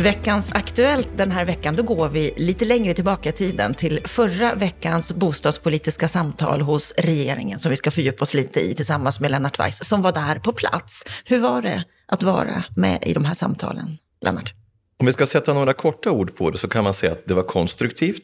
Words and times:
Veckans 0.00 0.50
Aktuellt 0.54 1.08
den 1.16 1.30
här 1.30 1.44
veckan, 1.44 1.76
då 1.76 1.82
går 1.82 2.08
vi 2.08 2.34
lite 2.36 2.64
längre 2.64 2.94
tillbaka 2.94 3.28
i 3.28 3.32
tiden 3.32 3.74
till 3.74 4.00
förra 4.04 4.54
veckans 4.54 5.12
bostadspolitiska 5.12 6.08
samtal 6.08 6.60
hos 6.60 6.94
regeringen 6.98 7.58
som 7.58 7.70
vi 7.70 7.76
ska 7.76 7.90
fördjupa 7.90 8.22
oss 8.22 8.34
lite 8.34 8.60
i 8.60 8.74
tillsammans 8.74 9.20
med 9.20 9.30
Lennart 9.30 9.58
Weiss 9.58 9.88
som 9.88 10.02
var 10.02 10.12
där 10.12 10.38
på 10.38 10.52
plats. 10.52 11.04
Hur 11.24 11.38
var 11.38 11.62
det 11.62 11.84
att 12.06 12.22
vara 12.22 12.64
med 12.76 13.02
i 13.06 13.12
de 13.14 13.24
här 13.24 13.34
samtalen, 13.34 13.98
Lennart? 14.24 14.54
Om 14.98 15.06
vi 15.06 15.12
ska 15.12 15.26
sätta 15.26 15.54
några 15.54 15.72
korta 15.72 16.10
ord 16.10 16.36
på 16.36 16.50
det 16.50 16.58
så 16.58 16.68
kan 16.68 16.84
man 16.84 16.94
säga 16.94 17.12
att 17.12 17.26
det 17.26 17.34
var 17.34 17.42
konstruktivt, 17.42 18.22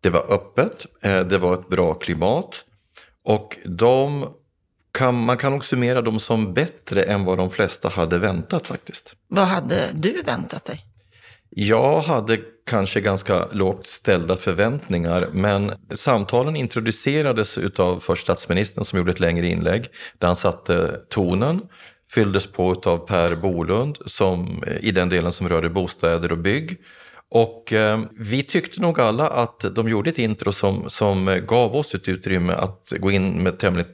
det 0.00 0.10
var 0.10 0.32
öppet, 0.32 0.86
eh, 1.02 1.20
det 1.20 1.38
var 1.38 1.54
ett 1.54 1.68
bra 1.68 1.94
klimat 1.94 2.64
och 3.24 3.58
de 3.64 4.28
kan, 4.92 5.24
man 5.24 5.36
kan 5.36 5.52
också 5.52 5.68
summera 5.68 6.02
dem 6.02 6.20
som 6.20 6.54
bättre 6.54 7.02
än 7.02 7.24
vad 7.24 7.38
de 7.38 7.50
flesta 7.50 7.88
hade 7.88 8.18
väntat 8.18 8.66
faktiskt. 8.66 9.14
Vad 9.28 9.46
hade 9.46 9.88
du 9.92 10.22
väntat 10.22 10.64
dig? 10.64 10.86
Jag 11.54 12.00
hade 12.00 12.38
kanske 12.66 13.00
ganska 13.00 13.46
lågt 13.52 13.86
ställda 13.86 14.36
förväntningar, 14.36 15.26
men 15.32 15.72
samtalen 15.94 16.56
introducerades 16.56 17.58
av 17.78 17.98
först 18.00 18.22
statsministern 18.22 18.84
som 18.84 18.98
gjorde 18.98 19.10
ett 19.10 19.20
längre 19.20 19.46
inlägg 19.46 19.88
där 20.18 20.26
han 20.26 20.36
satte 20.36 21.00
tonen, 21.08 21.60
fylldes 22.10 22.46
på 22.46 22.70
av 22.84 23.06
Per 23.06 23.36
Bolund 23.36 23.98
som, 24.06 24.62
eh, 24.66 24.88
i 24.88 24.90
den 24.90 25.08
delen 25.08 25.32
som 25.32 25.48
rörde 25.48 25.70
bostäder 25.70 26.32
och 26.32 26.38
bygg. 26.38 26.78
Och 27.30 27.72
eh, 27.72 28.00
vi 28.18 28.42
tyckte 28.42 28.80
nog 28.80 29.00
alla 29.00 29.28
att 29.28 29.74
de 29.74 29.88
gjorde 29.88 30.10
ett 30.10 30.18
intro 30.18 30.52
som, 30.52 30.90
som 30.90 31.28
eh, 31.28 31.36
gav 31.36 31.76
oss 31.76 31.94
ett 31.94 32.08
utrymme 32.08 32.52
att 32.52 32.92
gå 33.00 33.10
in 33.10 33.42
med 33.42 33.58
tämligen 33.58 33.90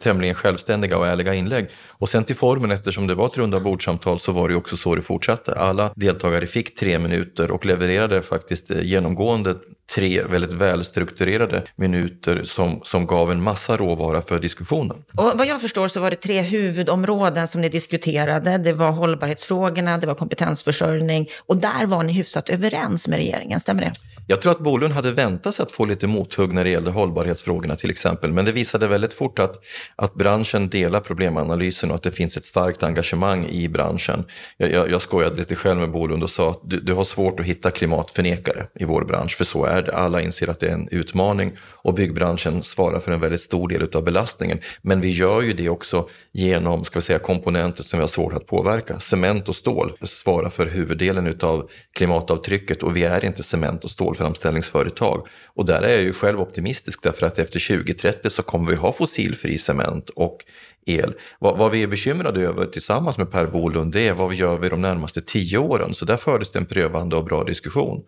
tämligen 0.00 0.34
självständiga 0.34 0.98
och 0.98 1.06
ärliga 1.06 1.34
inlägg. 1.34 1.68
Och 1.90 2.08
sen 2.08 2.24
till 2.24 2.36
formen, 2.36 2.70
eftersom 2.70 3.06
det 3.06 3.14
var 3.14 3.26
ett 3.26 3.38
runda 3.38 3.60
bordsamtal 3.60 4.18
så 4.18 4.32
var 4.32 4.48
det 4.48 4.54
också 4.54 4.76
så 4.76 4.94
det 4.94 5.02
fortsatte. 5.02 5.54
Alla 5.54 5.92
deltagare 5.96 6.46
fick 6.46 6.74
tre 6.74 6.98
minuter 6.98 7.50
och 7.50 7.66
levererade 7.66 8.22
faktiskt 8.22 8.70
eh, 8.70 8.82
genomgående 8.82 9.54
tre 9.94 10.22
väldigt 10.22 10.52
välstrukturerade 10.52 11.62
minuter 11.76 12.40
som, 12.44 12.80
som 12.82 13.06
gav 13.06 13.30
en 13.30 13.42
massa 13.42 13.76
råvara 13.76 14.22
för 14.22 14.40
diskussionen. 14.40 14.96
Och 15.16 15.32
vad 15.34 15.46
jag 15.46 15.60
förstår 15.60 15.88
så 15.88 16.00
var 16.00 16.10
det 16.10 16.16
tre 16.16 16.42
huvudområden 16.42 17.48
som 17.48 17.60
ni 17.60 17.68
diskuterade. 17.68 18.58
Det 18.58 18.72
var 18.72 18.90
hållbarhetsfrågorna, 18.90 19.98
det 19.98 20.06
var 20.06 20.14
kompetensförsörjning 20.14 21.28
och 21.46 21.56
där 21.56 21.86
var 21.86 22.02
ni 22.02 22.12
hyfsat 22.12 22.48
överens 22.48 23.08
med 23.08 23.18
regeringen, 23.18 23.60
stämmer 23.60 23.82
det? 23.82 23.92
Jag 24.30 24.42
tror 24.42 24.52
att 24.52 24.60
Bolund 24.60 24.94
hade 24.94 25.12
väntat 25.12 25.54
sig 25.54 25.62
att 25.62 25.72
få 25.72 25.84
lite 25.84 26.06
mothugg 26.06 26.52
när 26.52 26.64
det 26.64 26.70
gällde 26.70 26.90
hållbarhetsfrågorna 26.90 27.76
till 27.76 27.90
exempel, 27.90 28.32
men 28.32 28.44
det 28.44 28.52
visade 28.52 28.88
väldigt 28.88 29.12
fort 29.12 29.38
att, 29.38 29.57
att 29.96 30.14
branschen 30.14 30.68
delar 30.68 31.00
problemanalysen 31.00 31.90
och 31.90 31.96
att 31.96 32.02
det 32.02 32.12
finns 32.12 32.36
ett 32.36 32.44
starkt 32.44 32.82
engagemang 32.82 33.46
i 33.46 33.68
branschen. 33.68 34.24
Jag, 34.56 34.72
jag, 34.72 34.90
jag 34.90 35.02
skojade 35.02 35.36
lite 35.36 35.56
själv 35.56 35.80
med 35.80 35.90
Bolund 35.90 36.22
och 36.22 36.30
sa 36.30 36.50
att 36.50 36.60
du, 36.62 36.80
du 36.80 36.94
har 36.94 37.04
svårt 37.04 37.40
att 37.40 37.46
hitta 37.46 37.70
klimatförnekare 37.70 38.66
i 38.74 38.84
vår 38.84 39.04
bransch, 39.04 39.36
för 39.36 39.44
så 39.44 39.64
är 39.64 39.82
det. 39.82 39.96
Alla 39.96 40.20
inser 40.20 40.50
att 40.50 40.60
det 40.60 40.68
är 40.68 40.74
en 40.74 40.88
utmaning 40.88 41.52
och 41.60 41.94
byggbranschen 41.94 42.62
svarar 42.62 43.00
för 43.00 43.12
en 43.12 43.20
väldigt 43.20 43.40
stor 43.40 43.68
del 43.68 43.88
av 43.94 44.04
belastningen. 44.04 44.58
Men 44.82 45.00
vi 45.00 45.10
gör 45.10 45.42
ju 45.42 45.52
det 45.52 45.68
också 45.68 46.08
genom 46.32 46.84
ska 46.84 46.98
vi 46.98 47.02
säga, 47.02 47.18
komponenter 47.18 47.82
som 47.82 47.98
vi 47.98 48.02
har 48.02 48.08
svårt 48.08 48.32
att 48.32 48.46
påverka. 48.46 49.00
Cement 49.00 49.48
och 49.48 49.56
stål 49.56 49.92
svarar 50.02 50.50
för 50.50 50.66
huvuddelen 50.66 51.38
av 51.42 51.70
klimatavtrycket 51.92 52.82
och 52.82 52.96
vi 52.96 53.04
är 53.04 53.24
inte 53.24 53.42
cement 53.42 53.84
och 53.84 53.90
stålframställningsföretag. 53.90 55.26
Och 55.46 55.66
där 55.66 55.82
är 55.82 55.94
jag 55.94 56.02
ju 56.02 56.12
själv 56.12 56.40
optimistisk 56.40 57.02
därför 57.02 57.26
att 57.26 57.38
efter 57.38 57.76
2030 57.76 58.30
så 58.30 58.42
kommer 58.42 58.70
vi 58.70 58.76
ha 58.76 58.92
fossilfri 58.92 59.47
cement. 59.56 60.10
Och 60.10 60.44
el. 60.88 61.14
Vad, 61.38 61.58
vad, 61.58 61.70
vi 61.70 61.82
är 61.82 61.86
bekymrade 61.86 62.40
över 62.40 62.66
tillsammans 62.66 63.18
med 63.18 63.30
Per 63.30 63.46
Bolund 63.46 63.92
det 63.92 64.08
är 64.08 64.12
vad 64.12 64.30
vi 64.30 64.36
gör 64.36 64.58
vi 64.58 64.68
de 64.68 64.80
närmaste 64.80 65.20
tio 65.20 65.58
åren. 65.58 65.94
Så 65.94 66.04
där 66.04 66.16
fördes 66.16 66.50
det 66.50 66.58
en 66.58 66.66
prövande 66.66 67.16
och 67.16 67.24
bra 67.24 67.44
diskussion. 67.44 68.02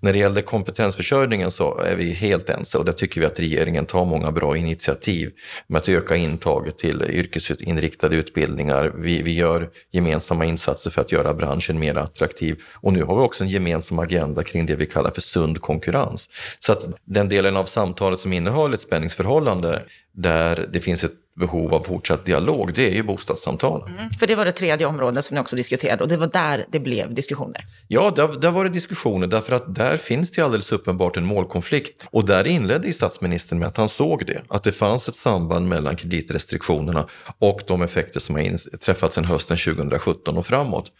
När 0.00 0.12
det 0.12 0.18
gäller 0.18 0.42
kompetensförsörjningen 0.42 1.50
så 1.50 1.78
är 1.78 1.96
vi 1.96 2.12
helt 2.12 2.50
ense 2.50 2.78
och 2.78 2.84
där 2.84 2.92
tycker 2.92 3.20
vi 3.20 3.26
att 3.26 3.40
regeringen 3.40 3.86
tar 3.86 4.04
många 4.04 4.32
bra 4.32 4.56
initiativ 4.56 5.32
med 5.66 5.78
att 5.78 5.88
öka 5.88 6.16
intaget 6.16 6.78
till 6.78 7.02
yrkesinriktade 7.02 8.16
utbildningar. 8.16 8.92
Vi, 8.96 9.22
vi 9.22 9.34
gör 9.34 9.70
gemensamma 9.92 10.44
insatser 10.44 10.90
för 10.90 11.00
att 11.00 11.12
göra 11.12 11.34
branschen 11.34 11.78
mer 11.78 11.94
attraktiv 11.94 12.60
och 12.74 12.92
nu 12.92 13.02
har 13.02 13.16
vi 13.16 13.22
också 13.22 13.44
en 13.44 13.50
gemensam 13.50 13.98
agenda 13.98 14.42
kring 14.42 14.66
det 14.66 14.76
vi 14.76 14.86
kallar 14.86 15.10
för 15.10 15.20
sund 15.20 15.60
konkurrens. 15.60 16.28
Så 16.58 16.72
att 16.72 16.86
den 17.04 17.28
delen 17.28 17.56
av 17.56 17.64
samtalet 17.64 18.20
som 18.20 18.32
innehåller 18.32 18.74
ett 18.74 18.80
spänningsförhållande 18.80 19.82
där 20.12 20.68
det 20.72 20.80
finns 20.80 21.04
ett 21.04 21.12
behov 21.36 21.74
av 21.74 21.82
fortsatt 21.82 22.24
dialog, 22.24 22.74
det 22.74 22.90
är 22.90 22.94
ju 22.94 23.02
bostadssamtal. 23.02 23.90
Mm, 23.90 24.10
för 24.10 24.26
det 24.26 24.34
var 24.34 24.44
det 24.44 24.52
tredje 24.52 24.86
området 24.86 25.24
som 25.24 25.34
ni 25.34 25.40
också 25.40 25.56
diskuterade 25.56 26.02
och 26.02 26.08
det 26.08 26.16
var 26.16 26.26
där 26.26 26.64
det 26.68 26.80
blev 26.80 27.14
diskussioner. 27.14 27.64
Ja, 27.88 28.12
där, 28.16 28.28
där 28.28 28.50
var 28.50 28.64
det 28.64 28.70
diskussioner 28.70 29.26
därför 29.26 29.54
att 29.54 29.74
där 29.74 29.96
finns 29.96 30.30
det 30.30 30.42
alldeles 30.42 30.72
uppenbart 30.72 31.16
en 31.16 31.24
målkonflikt. 31.24 32.06
Och 32.10 32.26
där 32.26 32.46
inledde 32.46 32.92
statsministern 32.92 33.58
med 33.58 33.68
att 33.68 33.76
han 33.76 33.88
såg 33.88 34.26
det, 34.26 34.42
att 34.48 34.62
det 34.62 34.72
fanns 34.72 35.08
ett 35.08 35.16
samband 35.16 35.68
mellan 35.68 35.96
kreditrestriktionerna 35.96 37.08
och 37.38 37.60
de 37.66 37.82
effekter 37.82 38.20
som 38.20 38.34
har 38.34 38.42
inträffat 38.42 39.12
sedan 39.12 39.24
hösten 39.24 39.56
2017 39.56 40.36
och 40.36 40.46
framåt. 40.46 40.92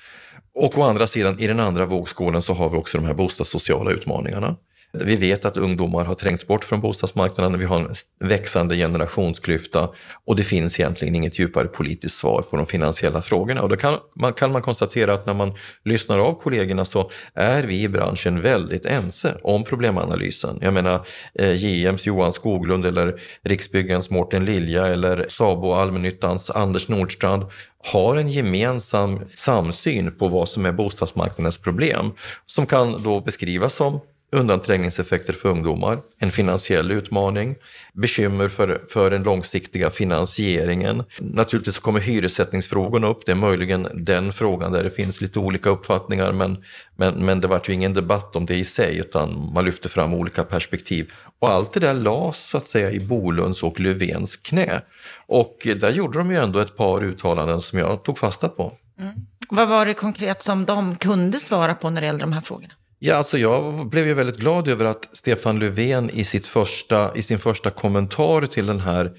Och 0.54 0.78
å 0.78 0.82
andra 0.82 1.06
sidan, 1.06 1.40
i 1.40 1.46
den 1.46 1.60
andra 1.60 1.86
vågskålen 1.86 2.42
så 2.42 2.54
har 2.54 2.70
vi 2.70 2.76
också 2.76 2.98
de 2.98 3.06
här 3.06 3.14
bostadssociala 3.14 3.90
utmaningarna. 3.90 4.56
Vi 5.04 5.16
vet 5.16 5.44
att 5.44 5.56
ungdomar 5.56 6.04
har 6.04 6.14
trängts 6.14 6.46
bort 6.46 6.64
från 6.64 6.80
bostadsmarknaden, 6.80 7.58
vi 7.58 7.64
har 7.64 7.80
en 7.80 7.94
växande 8.20 8.76
generationsklyfta 8.76 9.88
och 10.24 10.36
det 10.36 10.42
finns 10.42 10.80
egentligen 10.80 11.14
inget 11.14 11.38
djupare 11.38 11.68
politiskt 11.68 12.16
svar 12.16 12.42
på 12.42 12.56
de 12.56 12.66
finansiella 12.66 13.22
frågorna. 13.22 13.62
Och 13.62 13.68
då 13.68 13.76
kan 13.76 13.98
man, 14.14 14.32
kan 14.32 14.52
man 14.52 14.62
konstatera 14.62 15.14
att 15.14 15.26
när 15.26 15.34
man 15.34 15.54
lyssnar 15.84 16.18
av 16.18 16.32
kollegorna 16.32 16.84
så 16.84 17.10
är 17.34 17.62
vi 17.62 17.82
i 17.82 17.88
branschen 17.88 18.40
väldigt 18.40 18.86
ense 18.86 19.34
om 19.42 19.64
problemanalysen. 19.64 20.58
Jag 20.62 20.74
menar 20.74 21.06
eh, 21.34 21.54
JMs 21.54 22.06
Johan 22.06 22.32
Skoglund 22.32 22.86
eller 22.86 23.20
Riksbyggens 23.42 24.10
Mårten 24.10 24.44
Lilja 24.44 24.86
eller 24.86 25.26
Sabo 25.28 25.72
Allmännyttans 25.72 26.50
Anders 26.50 26.88
Nordstrand 26.88 27.44
har 27.92 28.16
en 28.16 28.28
gemensam 28.28 29.20
samsyn 29.34 30.18
på 30.18 30.28
vad 30.28 30.48
som 30.48 30.66
är 30.66 30.72
bostadsmarknadens 30.72 31.58
problem 31.58 32.12
som 32.46 32.66
kan 32.66 33.02
då 33.02 33.20
beskrivas 33.20 33.74
som 33.74 34.00
undanträngningseffekter 34.32 35.32
för 35.32 35.48
ungdomar, 35.48 35.98
en 36.18 36.30
finansiell 36.30 36.90
utmaning, 36.90 37.56
bekymmer 37.92 38.48
för, 38.48 38.84
för 38.88 39.10
den 39.10 39.22
långsiktiga 39.22 39.90
finansieringen. 39.90 41.02
Naturligtvis 41.20 41.78
kommer 41.78 42.00
hyressättningsfrågan 42.00 43.04
upp, 43.04 43.26
det 43.26 43.32
är 43.32 43.36
möjligen 43.36 43.88
den 43.94 44.32
frågan 44.32 44.72
där 44.72 44.84
det 44.84 44.90
finns 44.90 45.20
lite 45.20 45.38
olika 45.38 45.70
uppfattningar 45.70 46.32
men, 46.32 46.64
men, 46.96 47.14
men 47.14 47.40
det 47.40 47.48
vart 47.48 47.68
ju 47.68 47.72
ingen 47.72 47.94
debatt 47.94 48.36
om 48.36 48.46
det 48.46 48.54
i 48.54 48.64
sig 48.64 48.98
utan 48.98 49.52
man 49.54 49.64
lyfte 49.64 49.88
fram 49.88 50.14
olika 50.14 50.44
perspektiv. 50.44 51.12
Och 51.38 51.48
allt 51.48 51.72
det 51.72 51.80
där 51.80 51.94
lades 51.94 52.48
så 52.48 52.58
att 52.58 52.66
säga 52.66 52.90
i 52.90 53.00
Bolunds 53.00 53.62
och 53.62 53.80
Löfvens 53.80 54.36
knä. 54.36 54.82
Och 55.26 55.56
där 55.76 55.90
gjorde 55.90 56.18
de 56.18 56.30
ju 56.30 56.36
ändå 56.36 56.58
ett 56.58 56.76
par 56.76 57.04
uttalanden 57.04 57.60
som 57.60 57.78
jag 57.78 58.04
tog 58.04 58.18
fasta 58.18 58.48
på. 58.48 58.72
Mm. 59.00 59.14
Vad 59.48 59.68
var 59.68 59.86
det 59.86 59.94
konkret 59.94 60.42
som 60.42 60.64
de 60.64 60.96
kunde 60.96 61.38
svara 61.38 61.74
på 61.74 61.90
när 61.90 62.00
det 62.00 62.06
gällde 62.06 62.24
de 62.24 62.32
här 62.32 62.40
frågorna? 62.40 62.74
Ja, 62.98 63.14
alltså 63.14 63.38
jag 63.38 63.88
blev 63.88 64.06
ju 64.06 64.14
väldigt 64.14 64.36
glad 64.36 64.68
över 64.68 64.84
att 64.84 65.08
Stefan 65.12 65.58
Löfven 65.58 66.10
i, 66.10 66.24
sitt 66.24 66.46
första, 66.46 67.16
i 67.16 67.22
sin 67.22 67.38
första 67.38 67.70
kommentar 67.70 68.46
till 68.46 68.66
den 68.66 68.80
här 68.80 69.12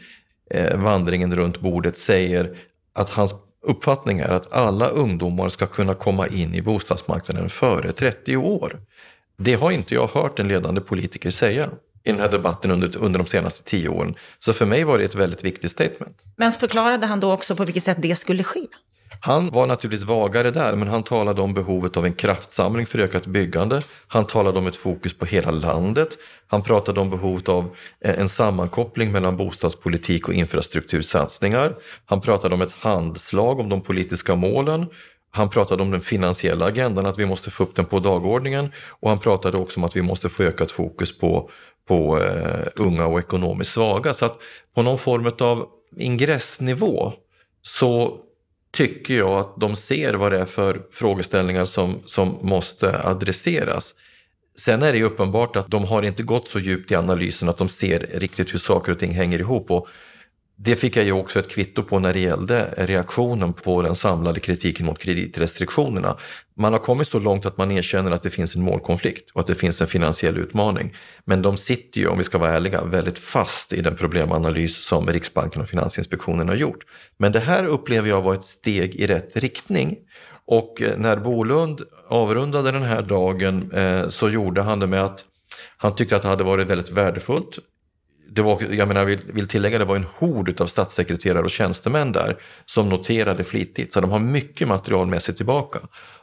eh, 0.52 0.78
vandringen 0.78 1.36
runt 1.36 1.60
bordet 1.60 1.98
säger 1.98 2.58
att 2.96 3.10
hans 3.10 3.36
uppfattning 3.68 4.20
är 4.20 4.30
att 4.30 4.54
alla 4.54 4.88
ungdomar 4.88 5.50
ska 5.50 5.68
kunna 5.68 5.94
komma 5.94 6.28
in 6.28 6.56
i 6.56 6.62
bostadsmarknaden 6.62 7.50
före 7.50 7.92
30 7.92 8.38
år. 8.38 8.80
Det 9.38 9.54
har 9.54 9.72
inte 9.72 9.94
jag 9.94 10.08
hört 10.08 10.40
en 10.40 10.48
ledande 10.48 10.82
politiker 10.82 11.30
säga 11.30 11.70
i 12.04 12.12
den 12.12 12.20
här 12.20 12.32
debatten 12.32 12.72
under, 12.72 12.98
under 12.98 13.20
de 13.20 13.28
senaste 13.28 13.64
tio 13.64 13.90
åren. 13.90 14.16
Så 14.40 14.54
för 14.54 14.66
mig 14.66 14.84
var 14.84 14.98
det 14.98 15.04
ett 15.04 15.16
väldigt 15.16 15.44
viktigt 15.44 15.72
statement. 15.72 16.24
Men 16.36 16.52
förklarade 16.52 17.06
han 17.06 17.20
då 17.20 17.32
också 17.32 17.56
på 17.56 17.66
vilket 17.66 17.84
sätt 17.84 17.98
det 18.00 18.16
skulle 18.16 18.44
ske? 18.44 18.68
Han 19.20 19.50
var 19.50 19.68
naturligtvis 19.68 20.08
vagare 20.08 20.52
där, 20.52 20.76
men 20.76 20.88
han 20.88 21.04
talade 21.04 21.42
om 21.42 21.54
behovet 21.54 21.98
av 21.98 22.06
en 22.06 22.14
kraftsamling 22.14 22.86
för 22.86 23.00
ökat 23.00 23.28
byggande. 23.28 23.82
Han 24.08 24.26
talade 24.26 24.60
om 24.60 24.68
ett 24.68 24.76
fokus 24.76 25.14
på 25.14 25.26
hela 25.26 25.52
landet. 25.52 26.18
Han 26.48 26.62
pratade 26.62 27.00
om 27.00 27.10
behovet 27.10 27.50
av 27.50 27.76
eh, 28.02 28.20
en 28.20 28.30
sammankoppling 28.30 29.12
mellan 29.12 29.38
bostadspolitik 29.38 30.28
och 30.28 30.34
infrastruktursatsningar. 30.34 31.76
Han 32.06 32.22
pratade 32.22 32.56
om 32.56 32.62
ett 32.62 32.72
handslag 32.72 33.60
om 33.60 33.70
de 33.70 33.82
politiska 33.82 34.36
målen. 34.36 34.86
Han 35.32 35.50
pratade 35.50 35.84
om 35.84 35.92
den 35.92 36.02
finansiella 36.02 36.66
agendan, 36.66 37.06
att 37.06 37.20
vi 37.20 37.26
måste 37.26 37.52
få 37.52 37.64
upp 37.64 37.76
den 37.76 37.86
på 37.86 38.00
dagordningen. 38.00 38.72
Och 39.00 39.10
han 39.10 39.20
pratade 39.20 39.58
också 39.58 39.80
om 39.80 39.84
att 39.84 39.96
vi 39.96 40.02
måste 40.02 40.30
få 40.30 40.44
ökat 40.44 40.72
fokus 40.72 41.18
på, 41.18 41.50
på 41.88 42.24
eh, 42.24 42.68
unga 42.76 43.06
och 43.06 43.20
ekonomiskt 43.20 43.72
svaga. 43.72 44.14
Så 44.14 44.26
att 44.26 44.38
på 44.76 44.82
någon 44.82 44.98
form 44.98 45.32
av 45.40 45.66
ingressnivå 45.98 47.14
så 47.62 48.20
tycker 48.78 49.18
jag 49.18 49.32
att 49.32 49.60
de 49.60 49.76
ser 49.76 50.14
vad 50.14 50.32
det 50.32 50.40
är 50.40 50.46
för 50.46 50.82
frågeställningar 50.92 51.66
som, 51.66 52.00
som 52.06 52.38
måste 52.42 53.04
adresseras. 53.04 53.96
Sen 54.60 54.84
är 54.84 54.92
det 54.92 54.98
ju 54.98 55.04
uppenbart 55.04 55.56
att 55.56 55.72
de 55.72 55.84
har 55.84 56.04
inte 56.04 56.24
gått 56.24 56.48
så 56.48 56.60
djupt 56.60 56.92
i 56.92 56.96
analysen 56.96 57.50
att 57.50 57.58
de 57.58 57.70
ser 57.70 58.00
riktigt 58.14 58.54
hur 58.54 58.60
saker 58.60 58.92
och 58.92 59.00
ting 59.00 59.12
hänger 59.12 59.40
ihop. 59.40 59.72
Och 59.72 59.88
det 60.60 60.76
fick 60.76 60.96
jag 60.96 61.06
ju 61.06 61.12
också 61.12 61.40
ett 61.40 61.50
kvitto 61.50 61.84
på 61.84 62.00
när 62.00 62.14
det 62.14 62.20
gällde 62.20 62.74
reaktionen 62.78 63.54
på 63.54 63.82
den 63.82 63.96
samlade 63.96 64.40
kritiken 64.40 64.86
mot 64.86 65.00
kreditrestriktionerna. 65.00 66.18
Man 66.56 66.74
har 66.74 66.80
kommit 66.80 67.08
så 67.08 67.20
långt 67.20 67.46
att 67.46 67.58
man 67.58 67.72
erkänner 67.72 68.12
att 68.12 68.22
det 68.22 68.30
finns 68.30 68.56
en 68.56 68.62
målkonflikt 68.62 69.30
och 69.30 69.42
att 69.42 69.48
det 69.48 69.56
finns 69.56 69.82
en 69.82 69.88
finansiell 69.88 70.38
utmaning. 70.38 70.96
Men 71.26 71.42
de 71.42 71.58
sitter 71.58 72.02
ju, 72.02 72.08
om 72.08 72.18
vi 72.18 72.24
ska 72.24 72.38
vara 72.38 72.54
ärliga, 72.54 72.84
väldigt 72.84 73.20
fast 73.20 73.74
i 73.74 73.82
den 73.82 73.96
problemanalys 73.96 74.86
som 74.86 75.08
Riksbanken 75.08 75.62
och 75.62 75.70
Finansinspektionen 75.70 76.48
har 76.48 76.56
gjort. 76.56 76.80
Men 77.18 77.32
det 77.32 77.40
här 77.40 77.64
upplever 77.64 78.10
jag 78.10 78.22
var 78.22 78.34
ett 78.34 78.44
steg 78.44 78.96
i 78.96 79.08
rätt 79.08 79.38
riktning. 79.38 79.96
Och 80.46 80.82
eh, 80.82 80.98
när 80.98 81.18
Bolund 81.18 81.82
avrundade 82.08 82.72
den 82.72 82.84
här 82.84 83.02
dagen 83.02 83.72
eh, 83.72 84.08
så 84.08 84.30
gjorde 84.30 84.62
han 84.62 84.80
det 84.80 84.88
med 84.88 85.04
att 85.04 85.26
han 85.78 85.96
tyckte 85.96 86.16
att 86.16 86.22
det 86.22 86.28
hade 86.28 86.44
varit 86.44 86.70
väldigt 86.70 86.92
värdefullt 86.92 87.60
det 88.30 88.42
var, 88.42 88.74
jag 88.74 88.88
menar, 88.88 89.06
vill, 89.06 89.20
vill 89.26 89.48
tillägga, 89.48 89.78
det 89.78 89.86
var 89.86 89.96
en 89.96 90.08
hord 90.20 90.62
av 90.62 90.68
statssekreterare 90.68 91.44
och 91.44 91.50
tjänstemän 91.50 92.12
där 92.12 92.38
som 92.66 92.90
noterade 92.90 93.44
flitigt. 93.44 93.94
Så 93.94 94.02
de 94.02 94.12
har 94.12 94.20
mycket 94.20 94.68
material 94.68 95.08
med 95.08 95.24
sig 95.24 95.36
tillbaka. 95.36 95.80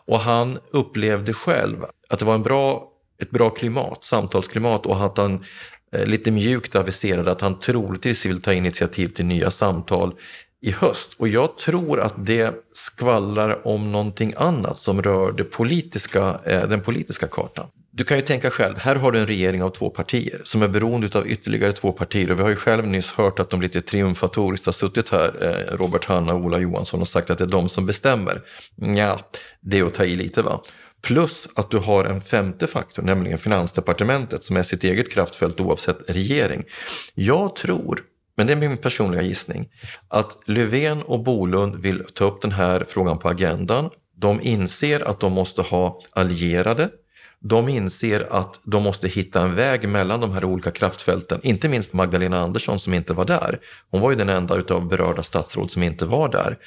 Och 0.06 0.20
han 0.20 0.58
upplevde 0.70 1.32
själv 1.32 1.84
att 2.10 2.18
det 2.18 2.24
var 2.24 2.34
en 2.34 2.42
bra, 2.42 2.88
ett 3.22 3.30
bra 3.30 3.50
klimat, 3.50 4.04
samtalsklimat 4.04 4.86
och 4.86 5.04
att 5.04 5.18
han 5.18 5.44
eh, 5.92 6.06
lite 6.06 6.30
mjukt 6.30 6.76
aviserade 6.76 7.30
att 7.30 7.40
han 7.40 7.58
troligtvis 7.58 8.26
vill 8.26 8.42
ta 8.42 8.52
initiativ 8.52 9.08
till 9.08 9.26
nya 9.26 9.50
samtal 9.50 10.14
i 10.62 10.70
höst. 10.70 11.16
Och 11.18 11.28
jag 11.28 11.58
tror 11.58 12.00
att 12.00 12.14
det 12.26 12.54
skvallrar 12.72 13.66
om 13.66 13.92
någonting 13.92 14.34
annat 14.36 14.76
som 14.76 15.02
rör 15.02 15.32
det 15.32 15.44
politiska, 15.44 16.40
eh, 16.44 16.68
den 16.68 16.80
politiska 16.80 17.26
kartan. 17.26 17.68
Du 17.96 18.04
kan 18.04 18.16
ju 18.16 18.22
tänka 18.22 18.50
själv, 18.50 18.78
här 18.78 18.96
har 18.96 19.12
du 19.12 19.18
en 19.18 19.26
regering 19.26 19.62
av 19.62 19.70
två 19.70 19.90
partier 19.90 20.40
som 20.44 20.62
är 20.62 20.68
beroende 20.68 21.18
av 21.18 21.28
ytterligare 21.28 21.72
två 21.72 21.92
partier. 21.92 22.30
Och 22.30 22.38
vi 22.38 22.42
har 22.42 22.50
ju 22.50 22.56
själv 22.56 22.86
nyss 22.86 23.12
hört 23.12 23.38
att 23.38 23.50
de 23.50 23.62
lite 23.62 23.80
triumfatoriskt 23.80 24.66
har 24.66 24.72
suttit 24.72 25.08
här, 25.08 25.34
eh, 25.40 25.76
Robert 25.76 26.04
Hanna 26.04 26.34
och 26.34 26.40
Ola 26.40 26.58
Johansson, 26.58 27.00
och 27.00 27.08
sagt 27.08 27.30
att 27.30 27.38
det 27.38 27.44
är 27.44 27.48
de 27.48 27.68
som 27.68 27.86
bestämmer. 27.86 28.42
Ja, 28.76 29.20
det 29.60 29.78
är 29.78 29.84
att 29.84 29.94
ta 29.94 30.04
i 30.04 30.16
lite 30.16 30.42
va. 30.42 30.62
Plus 31.02 31.48
att 31.54 31.70
du 31.70 31.78
har 31.78 32.04
en 32.04 32.20
femte 32.20 32.66
faktor, 32.66 33.02
nämligen 33.02 33.38
Finansdepartementet 33.38 34.44
som 34.44 34.56
är 34.56 34.62
sitt 34.62 34.84
eget 34.84 35.12
kraftfält 35.12 35.60
oavsett 35.60 35.98
regering. 36.08 36.64
Jag 37.14 37.56
tror 37.56 38.00
men 38.36 38.46
det 38.46 38.52
är 38.52 38.56
min 38.56 38.76
personliga 38.76 39.22
gissning, 39.22 39.68
att 40.08 40.36
Löfven 40.46 41.02
och 41.02 41.22
Bolund 41.22 41.76
vill 41.76 42.04
ta 42.14 42.24
upp 42.24 42.42
den 42.42 42.52
här 42.52 42.84
frågan 42.88 43.18
på 43.18 43.28
agendan. 43.28 43.90
De 44.16 44.40
inser 44.42 45.08
att 45.08 45.20
de 45.20 45.32
måste 45.32 45.62
ha 45.62 46.00
allierade 46.12 46.90
de 47.46 47.68
inser 47.68 48.26
att 48.30 48.60
de 48.62 48.82
måste 48.82 49.08
hitta 49.08 49.42
en 49.42 49.54
väg 49.54 49.88
mellan 49.88 50.20
de 50.20 50.32
här 50.32 50.44
olika 50.44 50.70
kraftfälten. 50.70 51.40
Inte 51.42 51.68
minst 51.68 51.92
Magdalena 51.92 52.38
Andersson 52.38 52.78
som 52.78 52.94
inte 52.94 53.12
var 53.12 53.24
där. 53.24 53.60
Hon 53.90 54.00
var 54.00 54.10
ju 54.10 54.16
den 54.16 54.28
enda 54.28 54.56
utav 54.56 54.88
berörda 54.88 55.22
statsråd 55.22 55.70
som 55.70 55.82
inte 55.82 56.04
var 56.04 56.28
där. 56.28 56.58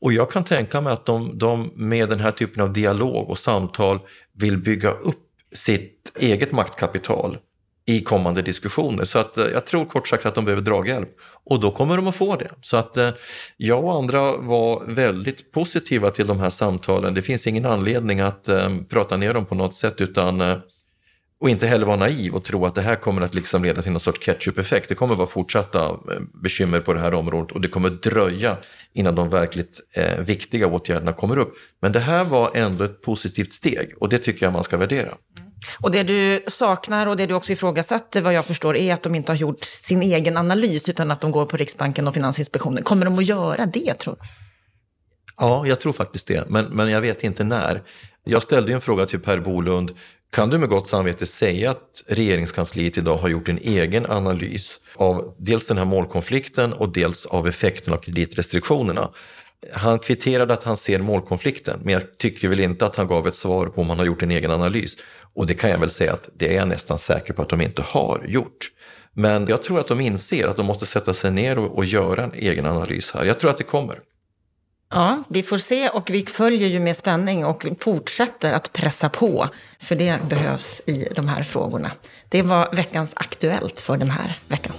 Och 0.00 0.12
jag 0.12 0.30
kan 0.30 0.44
tänka 0.44 0.80
mig 0.80 0.92
att 0.92 1.06
de, 1.06 1.38
de 1.38 1.70
med 1.74 2.08
den 2.08 2.20
här 2.20 2.30
typen 2.30 2.62
av 2.62 2.72
dialog 2.72 3.30
och 3.30 3.38
samtal 3.38 3.98
vill 4.38 4.58
bygga 4.58 4.90
upp 4.90 5.22
sitt 5.54 6.12
eget 6.18 6.52
maktkapital 6.52 7.38
i 7.86 8.00
kommande 8.00 8.42
diskussioner. 8.42 9.04
Så 9.04 9.18
att 9.18 9.38
eh, 9.38 9.46
jag 9.46 9.66
tror 9.66 9.84
kort 9.84 10.08
sagt 10.08 10.26
att 10.26 10.34
de 10.34 10.44
behöver 10.44 10.62
draghjälp 10.62 11.08
och 11.44 11.60
då 11.60 11.70
kommer 11.70 11.96
de 11.96 12.06
att 12.06 12.14
få 12.14 12.36
det. 12.36 12.50
Så 12.60 12.76
att 12.76 12.96
eh, 12.96 13.10
jag 13.56 13.84
och 13.84 13.94
andra 13.94 14.36
var 14.36 14.82
väldigt 14.86 15.52
positiva 15.52 16.10
till 16.10 16.26
de 16.26 16.40
här 16.40 16.50
samtalen. 16.50 17.14
Det 17.14 17.22
finns 17.22 17.46
ingen 17.46 17.66
anledning 17.66 18.20
att 18.20 18.48
um, 18.48 18.84
prata 18.84 19.16
ner 19.16 19.34
dem 19.34 19.46
på 19.46 19.54
något 19.54 19.74
sätt 19.74 20.00
utan 20.00 20.60
och 21.42 21.50
inte 21.50 21.66
heller 21.66 21.86
vara 21.86 21.96
naiv 21.96 22.34
och 22.34 22.44
tro 22.44 22.66
att 22.66 22.74
det 22.74 22.82
här 22.82 22.96
kommer 22.96 23.22
att 23.22 23.34
liksom 23.34 23.64
leda 23.64 23.82
till 23.82 23.92
någon 23.92 24.00
sorts 24.00 24.18
ketchup-effekt. 24.18 24.88
Det 24.88 24.94
kommer 24.94 25.12
att 25.12 25.18
vara 25.18 25.28
fortsatta 25.28 25.98
bekymmer 26.42 26.80
på 26.80 26.94
det 26.94 27.00
här 27.00 27.14
området 27.14 27.52
och 27.52 27.60
det 27.60 27.68
kommer 27.68 27.90
dröja 27.90 28.56
innan 28.92 29.14
de 29.14 29.28
verkligt 29.28 29.80
eh, 29.96 30.18
viktiga 30.18 30.66
åtgärderna 30.66 31.12
kommer 31.12 31.38
upp. 31.38 31.54
Men 31.80 31.92
det 31.92 32.00
här 32.00 32.24
var 32.24 32.50
ändå 32.54 32.84
ett 32.84 33.02
positivt 33.02 33.52
steg 33.52 33.94
och 34.00 34.08
det 34.08 34.18
tycker 34.18 34.46
jag 34.46 34.52
man 34.52 34.64
ska 34.64 34.76
värdera. 34.76 35.14
Och 35.80 35.90
det 35.90 36.02
du 36.02 36.44
saknar 36.46 37.06
och 37.06 37.16
det 37.16 37.26
du 37.26 37.34
också 37.34 37.52
ifrågasatte 37.52 38.20
vad 38.20 38.34
jag 38.34 38.46
förstår 38.46 38.76
är 38.76 38.94
att 38.94 39.02
de 39.02 39.14
inte 39.14 39.32
har 39.32 39.36
gjort 39.36 39.64
sin 39.64 40.02
egen 40.02 40.36
analys 40.36 40.88
utan 40.88 41.10
att 41.10 41.20
de 41.20 41.32
går 41.32 41.46
på 41.46 41.56
Riksbanken 41.56 42.08
och 42.08 42.14
Finansinspektionen. 42.14 42.82
Kommer 42.82 43.04
de 43.04 43.18
att 43.18 43.26
göra 43.26 43.66
det 43.66 43.94
tror 43.94 44.16
du? 44.20 44.26
Ja, 45.36 45.66
jag 45.66 45.80
tror 45.80 45.92
faktiskt 45.92 46.26
det, 46.26 46.44
men, 46.48 46.64
men 46.64 46.90
jag 46.90 47.00
vet 47.00 47.24
inte 47.24 47.44
när. 47.44 47.82
Jag 48.24 48.42
ställde 48.42 48.72
en 48.72 48.80
fråga 48.80 49.06
till 49.06 49.20
Per 49.20 49.40
Bolund. 49.40 49.90
Kan 50.32 50.50
du 50.50 50.58
med 50.58 50.68
gott 50.68 50.86
samvete 50.86 51.26
säga 51.26 51.70
att 51.70 52.04
regeringskansliet 52.06 52.98
idag 52.98 53.16
har 53.16 53.28
gjort 53.28 53.48
en 53.48 53.58
egen 53.58 54.06
analys 54.06 54.80
av 54.96 55.34
dels 55.38 55.66
den 55.66 55.78
här 55.78 55.84
målkonflikten 55.84 56.72
och 56.72 56.92
dels 56.92 57.26
av 57.26 57.48
effekten 57.48 57.94
av 57.94 57.98
kreditrestriktionerna? 57.98 59.10
Han 59.72 59.98
kvitterade 59.98 60.54
att 60.54 60.62
han 60.62 60.76
ser 60.76 60.98
målkonflikten, 60.98 61.80
men 61.84 61.94
jag 61.94 62.18
tycker 62.18 62.48
väl 62.48 62.60
inte 62.60 62.86
att 62.86 62.96
han 62.96 63.06
gav 63.06 63.26
ett 63.26 63.34
svar 63.34 63.66
på 63.66 63.80
om 63.80 63.88
han 63.88 63.98
har 63.98 64.06
gjort 64.06 64.22
en 64.22 64.30
egen 64.30 64.50
analys. 64.50 64.96
Och 65.34 65.46
det 65.46 65.54
kan 65.54 65.70
jag 65.70 65.78
väl 65.78 65.90
säga 65.90 66.12
att 66.12 66.28
det 66.34 66.48
är 66.48 66.56
jag 66.56 66.68
nästan 66.68 66.98
säker 66.98 67.34
på 67.34 67.42
att 67.42 67.48
de 67.48 67.60
inte 67.60 67.82
har 67.82 68.24
gjort. 68.26 68.70
Men 69.12 69.46
jag 69.46 69.62
tror 69.62 69.80
att 69.80 69.88
de 69.88 70.00
inser 70.00 70.48
att 70.48 70.56
de 70.56 70.66
måste 70.66 70.86
sätta 70.86 71.14
sig 71.14 71.30
ner 71.30 71.58
och, 71.58 71.76
och 71.76 71.84
göra 71.84 72.24
en 72.24 72.34
egen 72.34 72.66
analys 72.66 73.12
här. 73.14 73.24
Jag 73.24 73.40
tror 73.40 73.50
att 73.50 73.56
det 73.56 73.64
kommer. 73.64 73.98
Ja, 74.90 75.22
vi 75.28 75.42
får 75.42 75.58
se 75.58 75.88
och 75.88 76.10
vi 76.10 76.26
följer 76.26 76.68
ju 76.68 76.80
med 76.80 76.96
spänning 76.96 77.44
och 77.44 77.66
fortsätter 77.80 78.52
att 78.52 78.72
pressa 78.72 79.08
på. 79.08 79.48
För 79.80 79.94
det 79.94 80.18
behövs 80.28 80.82
i 80.86 81.08
de 81.14 81.28
här 81.28 81.42
frågorna. 81.42 81.90
Det 82.28 82.42
var 82.42 82.68
veckans 82.72 83.12
Aktuellt 83.16 83.80
för 83.80 83.96
den 83.96 84.10
här 84.10 84.38
veckan. 84.48 84.72